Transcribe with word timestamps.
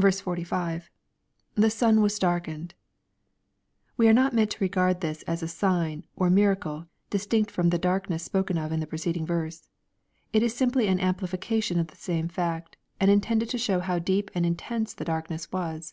45.— 0.00 0.88
[The 1.56 1.68
sun 1.68 2.00
was 2.00 2.16
darkened.'] 2.16 2.74
We 3.96 4.06
are 4.06 4.12
not 4.14 4.32
meant 4.32 4.52
to 4.52 4.58
regard 4.62 5.00
this 5.00 5.22
as 5.22 5.42
a 5.42 5.48
sign, 5.48 6.04
or 6.14 6.30
miracle, 6.30 6.86
distinct 7.10 7.50
from 7.50 7.70
the 7.70 7.76
darkness 7.76 8.22
spoken 8.22 8.56
of 8.56 8.70
in 8.70 8.78
the 8.78 8.86
pce 8.86 9.00
ceding 9.00 9.26
verse. 9.26 9.68
It 10.32 10.44
is 10.44 10.54
simply 10.54 10.86
an 10.86 11.00
amplification 11.00 11.80
of 11.80 11.88
the 11.88 11.96
same 11.96 12.28
fact, 12.28 12.76
and 13.00 13.10
intended 13.10 13.48
to 13.50 13.58
show 13.58 13.80
how 13.80 13.98
deep 13.98 14.30
and 14.32 14.46
intense 14.46 14.94
the 14.94 15.04
darkness 15.04 15.50
was. 15.50 15.92